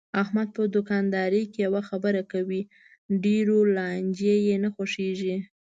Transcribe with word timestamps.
احمد 0.23 0.47
په 0.57 0.63
دوکاندارۍ 0.75 1.43
کې 1.51 1.59
یوه 1.67 1.81
خبره 1.89 2.21
کوي، 2.31 2.61
ډېرو 3.23 3.57
لانجې 3.75 4.35
یې 4.47 4.55
نه 4.63 4.69
خوښږي. 4.75 5.35